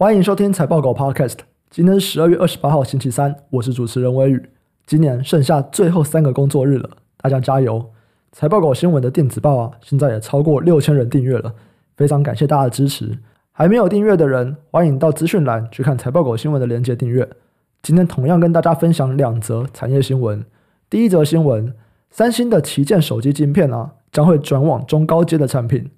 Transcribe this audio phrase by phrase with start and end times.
[0.00, 1.38] 欢迎收听财报狗 Podcast。
[1.70, 4.40] 今天是十二月二十八号，星期三，我是主持人微宇。
[4.86, 6.88] 今年剩下最后三个工作日了，
[7.20, 7.84] 大家加油！
[8.30, 11.52] 财报狗新闻的电子报啊，现在也超过六千人订阅了，
[11.96, 13.18] 非常感谢大家的支持。
[13.50, 17.28] 还没有订阅的人，欢迎到资讯栏去看财报狗新闻的连接订阅。
[17.82, 20.44] 今天同样跟大家分享两则产业新闻。
[20.88, 21.74] 第一则新闻，
[22.08, 25.90] 三星的旗舰手机晶片啊，将会转往中高阶的产品，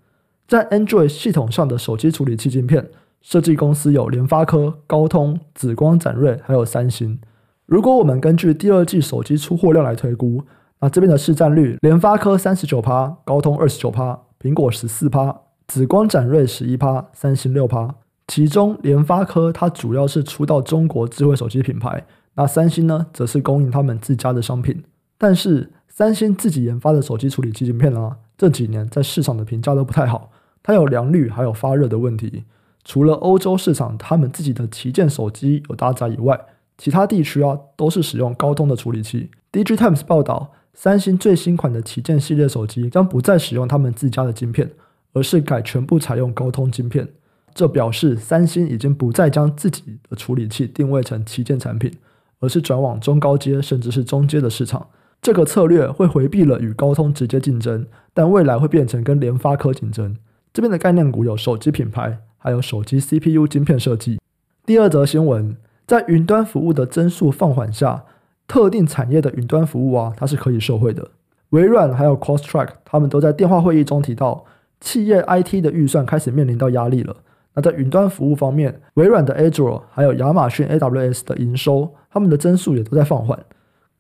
[0.48, 2.88] 在 Android 系统上的手机处理器晶片。
[3.20, 7.18] 设计公司有联发科、高通、紫光展锐，还有三星。
[7.66, 10.42] 如果我们根据第二季手机出货量来推估，
[10.80, 17.94] 那这边的市占率，联发科三十九趴，高通二十九趴，苹果十四趴，紫光展锐十一趴，三星六趴。
[18.26, 24.82] 其中联发科它主要是出到中国智慧手机品牌，那三星呢，则是供应他们自家的商品。
[25.18, 30.30] 但是三星自己研发的手机处理器晶片啊，这几年在市场的评价都不太好，
[30.62, 32.44] 它有良率还有发热的问题。
[32.84, 36.40] 除了欧洲市场，他们自己的旗舰手机有搭载以外，
[36.78, 39.30] 其他地区啊都是使用高通的处理器。
[39.52, 44.70] DigiTimes 报道，三星最新款的旗舰系列手机将不再使用他们自家的晶片，
[45.12, 47.08] 而是改全部采用高通晶片。
[47.52, 51.92] 这表示三星已经不再将自己的处理器定位成旗舰产品，
[52.38, 54.86] 而是转往中高阶甚至是中阶的市场。
[55.20, 60.16] 这个策略会回避了与高通直接竞争，但未来会变成跟联发科竞争。
[60.54, 62.20] 这边的概念股有手机品牌。
[62.40, 64.18] 还有手机 CPU 晶片设计。
[64.66, 68.04] 第二则新闻，在云端服务的增速放缓下，
[68.48, 71.10] 特定产业的云端服务啊，它是可以受惠的。
[71.50, 74.44] 微软还有 Crosstrack 他们都在电话会议中提到，
[74.80, 77.16] 企业 IT 的预算开始面临到压力了。
[77.54, 83.38] 那在云端服务方面，微软的 Azure 还有亚马逊 AWS 的营收，他们的增速也都在放缓。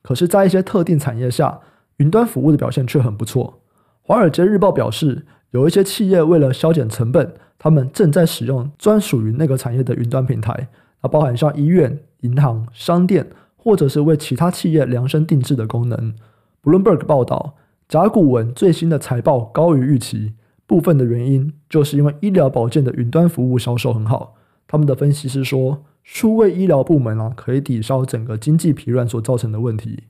[0.02, 1.60] 可是，在一些特定产业下，
[1.96, 3.60] 云端服务的表现却很不错。
[4.02, 10.68] 华尔街日报表示，有一些企业为了削减成本，他们正在使用专属于那个产业的云端平台，
[11.02, 16.14] 那包含像医院、银行、商店，或者是为其他企业量身定制的功能。
[16.62, 17.56] Bloomberg 报道，
[17.88, 20.34] 甲骨文最新的财报高于预期，
[20.66, 24.36] 部分的原因就是因为医疗保健的云端服务销售很好。
[24.68, 30.04] 他们的分析师说，数位医疗部门啊，可以抵消整个经济疲软所造成的问题。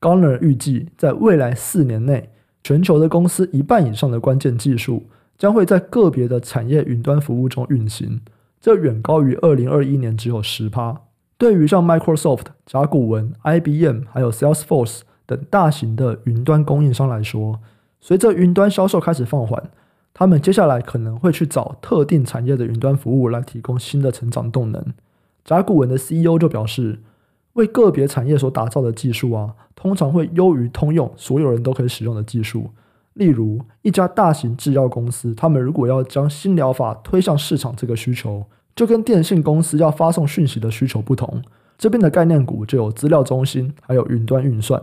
[0.00, 2.30] Garner 预计在未来四年内。
[2.68, 5.04] 全球的公司一半以上的关键技术
[5.38, 8.20] 将会在个别的产业云端服务中运行，
[8.60, 11.00] 这远高于二零二一年只有十趴。
[11.38, 17.58] 对于像 Microsoft、甲骨文、IBM 还有 Salesforce 等大型的云端供应商来说，
[18.02, 19.70] 随着云端销售开始放缓，
[20.12, 24.92] 他们接下来可能会去找特定产业的云端服务来提供新的成长动能。
[25.42, 26.98] 甲骨文的 CEO 就表示。
[27.58, 32.70] 为个别产业所打造的技术啊，通常会优于通用所有人都可以使用的技术。
[33.14, 38.44] 例如，一家大型制药公司，他们如果要将新疗法推向市场，这个需求
[38.76, 41.42] 就跟电信公司要发送讯息的需求不同。
[41.76, 44.80] 这边的概念股就有资料中心，还有云端运算。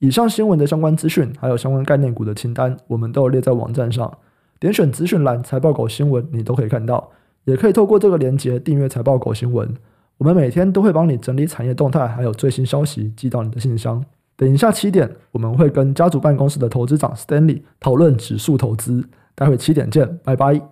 [0.00, 4.12] 以上新闻的相关资讯，还有相关概念股的清单，我们都有列在网站上。
[4.58, 7.10] 点选资讯栏“财报狗新闻”，你都可以看到。
[7.44, 9.72] 也可以透过这个链接订阅“财报狗新闻”。
[10.18, 14.04] 我们每天都会帮你整理产业动态，还有最新消息寄到你的信箱。
[14.36, 19.04] 等一下七点，我们会跟家族办公室的投资长 Stanley 讨论指数投资。
[19.34, 20.71] 待会七点见，拜拜。